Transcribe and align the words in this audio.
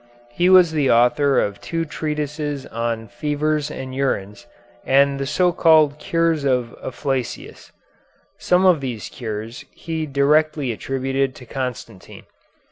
He 0.31 0.49
was 0.49 0.71
the 0.71 0.89
author 0.89 1.39
of 1.39 1.61
two 1.61 1.85
treatises 1.85 2.65
on 2.65 3.07
"Fevers 3.07 3.69
and 3.69 3.93
Urines," 3.93 4.47
and 4.83 5.19
the 5.19 5.27
so 5.27 5.51
called 5.51 5.99
"Cures 5.99 6.43
of 6.43 6.75
Afflacius." 6.83 7.71
Some 8.39 8.65
of 8.65 8.81
these 8.81 9.09
cures 9.09 9.63
he 9.69 10.07
directly 10.07 10.71
attributed 10.71 11.35
to 11.35 11.45
Constantine. 11.45 12.23